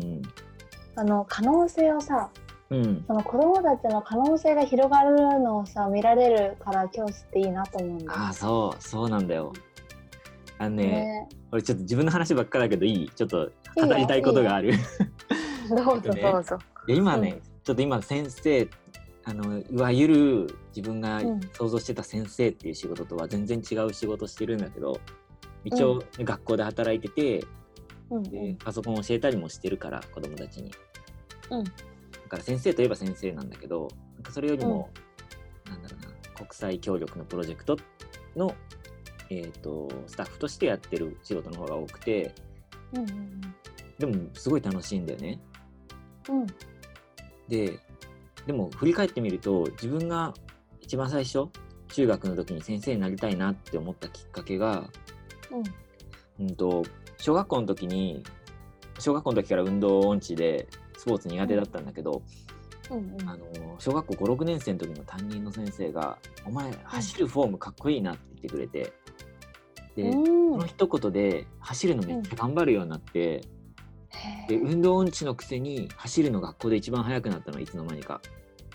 [0.00, 0.22] うん。
[0.94, 2.30] あの可能性をさ
[2.70, 3.04] うん。
[3.06, 8.82] その子供たちの可能性が広がるのをさ見られるから教師っていいなと思うんだよああそう。
[8.82, 9.52] そうなんだよ。
[10.58, 11.28] あのねね。
[11.52, 13.10] 俺ちょっと自分の話ばっかだけどいい？
[13.10, 14.72] ちょっといいよ語りたいことがある。
[14.72, 14.76] い
[15.68, 16.58] どうぞねどうぞ。
[16.88, 17.40] や今ね、うん。
[17.62, 18.68] ちょっと今先生
[19.24, 21.40] あのいわゆる自分がうん。
[21.52, 24.98] 想像してた先生っていう仕事とは全然違う仕事してるんだけど
[25.64, 27.44] 一応、学校で働いてて
[28.10, 30.70] うんでパソコン教えたりもしてるから子供たちに。
[31.50, 31.64] うん。
[31.64, 31.70] だ
[32.28, 34.90] から先生といえば先生なんだけどなんかそれよりも、
[35.68, 37.76] なんだろうな国際協力のプロジェクト
[38.34, 38.54] の、
[39.30, 42.34] えー、とスタッフとしてやってる仕事の方が多くて
[42.92, 43.40] うんうん。
[43.98, 45.40] でもすごい楽しいんだよね。
[46.28, 46.46] うん。
[47.48, 47.78] で
[48.46, 50.34] でも振り返ってみると自分が
[50.80, 51.48] 一番最初
[51.88, 54.88] 中学の時に先生になりたいなって思ったきっかけが、
[55.50, 55.85] うん
[56.40, 56.84] うん、と
[57.18, 58.22] 小学校の時に
[58.98, 62.22] 小学校の時から運動音痴でスポーツ苦手だったんだけど、
[62.90, 63.28] うんうん。
[63.28, 63.46] あの
[63.78, 68.92] 小学校56年生の時の担任の先生が「お前走るフォームかっこいいな」って言ってくれて
[69.96, 73.42] で、うんその一言で走るのめっちゃ頑張るようになって、へ
[74.48, 78.20] で運動音痴のくせに走るの学校で一番速くなったのいつの間にか。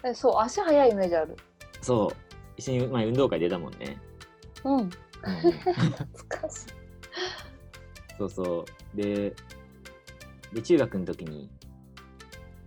[0.04, 1.36] えそう足速いイメージある。
[1.82, 2.16] そう。
[2.58, 3.98] 一緒に前運動会出たもんね、
[4.64, 4.78] うん。
[4.78, 4.90] うん。
[5.24, 6.81] 懐かしい。
[8.22, 8.98] そうそう。
[8.98, 9.34] で
[10.54, 11.50] で中学の時に、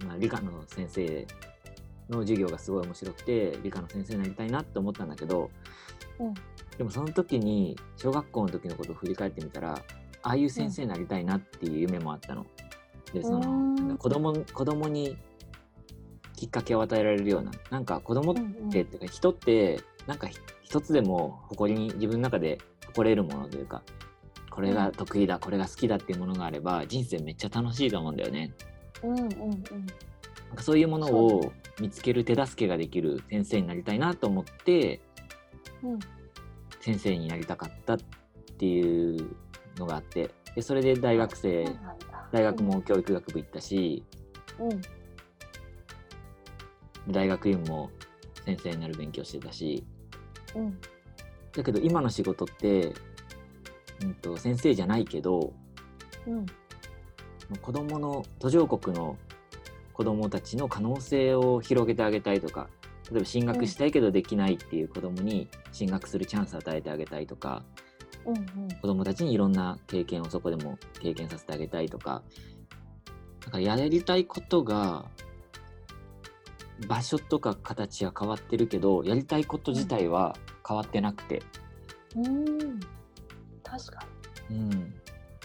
[0.06, 1.26] まあ、理科の先生
[2.08, 5.50] の授業がすごい面白くて理科の先生になりたいなって思ったんだけど、
[6.18, 6.34] うん。
[6.78, 9.74] でもその時に小学校の時のことを振り返ってみたら
[10.22, 12.46] ああいう先生になりたいなっていう夢もあったの。
[13.12, 13.74] でそのうん。
[13.76, 15.16] なんか子供子供に
[16.34, 18.68] きっかけを与えられるようななんか子供って,、うんうん。
[18.68, 23.82] っていうか人ってなんかひ一つでも誇りに自分の中で誇れるものというか
[24.54, 28.54] これが得意だ、これが好きだっていうものがあれば人生めっちゃ楽しいと思うんだよね。
[29.02, 29.30] うんうんうん。
[29.30, 29.60] なん
[30.54, 35.00] かそういうものを見つける手助けができる先生になりたいなと思って
[35.82, 35.98] うん。
[36.80, 37.96] 先生になりたかったっ
[38.56, 39.34] ていう
[39.76, 41.66] のがあってでそれで大学生
[42.30, 44.04] 大学も教育学部行ったし
[44.60, 44.68] う
[47.10, 47.12] ん。
[47.12, 47.90] 大学院も
[48.44, 49.84] 先生になる勉強してたし。
[50.54, 50.78] うん。
[51.56, 52.92] だけど今の仕事って、
[54.02, 55.52] うん、と先生じゃないけど
[56.26, 56.46] うん。
[57.60, 59.18] 子どもの途上国の
[59.92, 62.68] 子どもたちの可能性を広げてあげたいとか
[63.10, 67.62] 例えば進学したいけどできないっていう子どもに進学するチャンスを与えてあげたいとか
[68.24, 68.68] うんうん。
[68.80, 72.22] 子どもたちにいろんな経験をそこでも経験させてあげたいとか
[73.44, 75.04] だからやりたいことが
[76.88, 80.34] 場所とか形は変わってるけどやりたいこと自体は
[80.66, 81.42] 変わってなくて、
[82.16, 82.80] うん
[83.78, 84.06] 確か
[84.50, 84.94] うん、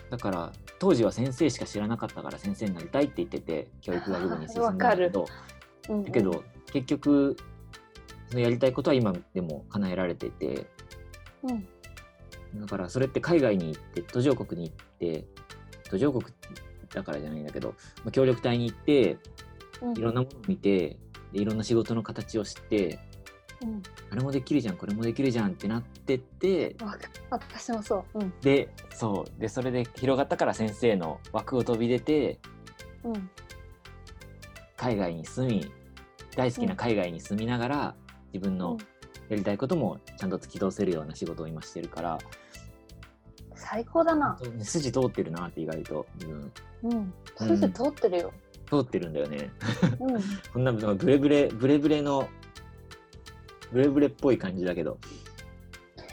[0.09, 5.25] だから当時は先生しか知らなかったから先生になりたいって言ってて教育学部に進んだけどに。
[5.89, 6.05] うんうん。
[6.05, 7.37] だけど結局
[8.29, 10.67] そのやりたいことは今でも叶えられていて
[11.43, 11.67] うん。
[12.61, 15.25] だからそれって海外に行って途上国に行って
[15.89, 16.23] 途上国
[16.93, 19.17] だからじゃないんだけどまあ協力隊に行って
[19.81, 19.97] うん。
[19.97, 20.97] いろんなものを見て
[21.31, 22.99] でいろんな仕事の形を知って
[23.61, 23.83] うん。
[24.11, 26.75] あれもできるじゃんこれもできるじゃんってなってって
[27.29, 28.19] 私もそう。
[28.19, 28.33] うん。
[28.41, 29.41] でそう。
[29.41, 32.39] でそれで広がったから先生の枠を飛び出て
[33.03, 33.29] うん。
[34.77, 35.71] 海外に住み
[36.35, 37.95] 大好きな海外に住みながら
[38.33, 38.77] 自分の
[39.27, 42.17] やりたいこともちゃんと突き通せるような仕事を今してるから
[43.59, 44.39] 最高だな。
[44.61, 46.07] 筋通ってるなって意外と、
[46.81, 47.13] うん、うん。
[47.37, 48.33] 筋通ってるよ。
[48.67, 49.51] 通ってるんだよね。
[49.99, 50.21] うん。
[50.53, 52.27] こんなブレブレブレブレの
[53.71, 54.97] ブレブレっぽい感じだけど。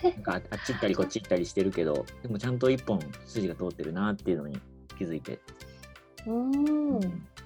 [0.02, 4.60] なんかああっち行ったりこっち行ったりしてるけどでもちゃんと一本筋が通ってるなっていうのに
[4.98, 5.38] 気づいて、
[6.26, 7.00] うん。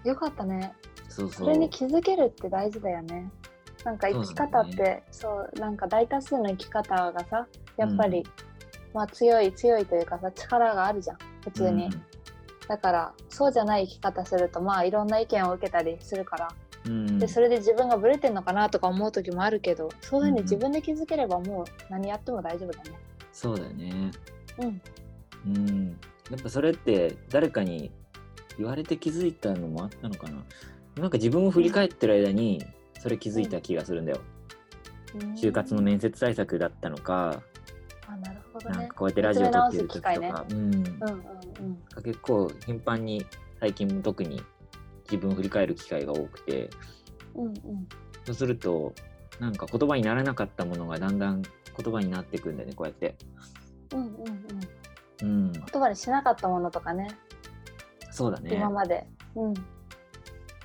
[0.05, 0.73] よかったね。
[1.09, 1.47] そうそう。
[1.47, 3.31] それに気づけるって大事だよね。
[3.85, 7.47] なんか生き方ってそうだそう,、なんか大多数の生き方がさ
[7.77, 8.25] やっぱり、
[8.93, 11.89] まあ強い強いというかさ力があるじゃん普通に、
[12.69, 16.49] だからそうじゃない生き方するとまあいろんな意見を受けたりするから、
[16.87, 17.19] うんうん。
[17.19, 22.99] でそれで自分がブレてんのかなとか思う時もあるけどそういうふうにうん自分で気づければもう何やっても大丈夫だね。
[23.33, 24.11] そうだよね。
[24.59, 24.83] うん。
[25.47, 25.89] うん。
[26.31, 27.91] やっぱそれって誰かに
[28.59, 30.45] 言われて気づいたのもあったのかな。
[30.97, 32.65] なんか自分を振り返ってる間に
[32.99, 34.21] それ気づいた気がするんだよ、
[35.37, 37.43] 就活の面接対策だったのか、
[38.07, 38.77] あなるほどね。
[38.77, 40.55] なんかこうやってラジオ撮ってる時とか、見つめ直うん。
[40.55, 43.27] うんうん結構頻繁に
[43.61, 44.43] 最近特に
[45.11, 46.71] 自分を振り返る機会が多くて。
[47.35, 47.55] うんうん。
[48.25, 48.95] そうすると
[49.39, 51.51] なんか言葉にならなかったものがだんだん言
[51.93, 53.17] 葉になってくんだよねこうやって、
[53.95, 54.11] うんうん
[55.23, 55.47] うん。
[55.47, 57.09] うん、言葉にしなかったものとかね。
[58.11, 58.55] そうだね。
[58.55, 59.07] 今まで。
[59.35, 59.55] うん。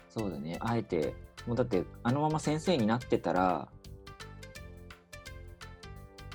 [0.09, 0.57] そうだね。
[0.59, 1.13] あえて
[1.48, 3.68] もうだってあのまま先生になってたら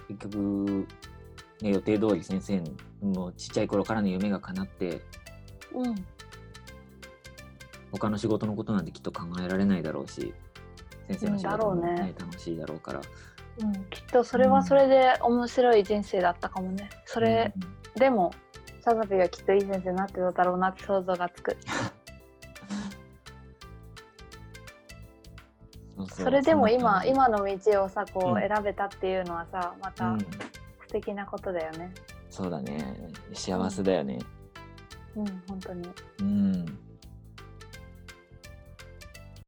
[0.09, 0.87] 結局、
[1.61, 2.63] ね、予定通り先生
[3.03, 5.03] のちっちゃい頃からの夢が叶って
[5.75, 5.95] うん
[7.93, 10.33] 他の仕事のことなんてきっと考えられないだろうし
[11.09, 12.15] 先生の仕事も、うんだろうね。
[12.19, 13.01] 楽しいだろうから。
[13.63, 16.89] うん、きっとそれはそれで面白い人生だったかもね。
[17.05, 17.53] それ、
[17.97, 18.33] でも
[18.81, 21.57] サザビがきっといい先生になってただろうなって想像がつく。
[25.99, 30.21] うんそれでも今今の道をさこう選べたっていうのはさまたうん。
[30.21, 30.27] 素
[30.93, 31.93] 敵なことだよね。
[32.31, 33.11] そうだね。
[33.35, 34.19] 幸せだよね。
[35.15, 35.89] うん本当に。
[36.21, 36.79] うん